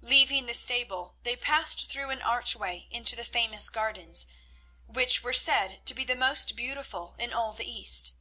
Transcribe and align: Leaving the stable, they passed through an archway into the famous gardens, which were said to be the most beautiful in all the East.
Leaving 0.00 0.46
the 0.46 0.54
stable, 0.54 1.16
they 1.24 1.34
passed 1.34 1.90
through 1.90 2.10
an 2.10 2.22
archway 2.22 2.86
into 2.88 3.16
the 3.16 3.24
famous 3.24 3.68
gardens, 3.68 4.28
which 4.86 5.24
were 5.24 5.32
said 5.32 5.84
to 5.84 5.92
be 5.92 6.04
the 6.04 6.14
most 6.14 6.54
beautiful 6.54 7.16
in 7.18 7.32
all 7.32 7.52
the 7.52 7.68
East. 7.68 8.12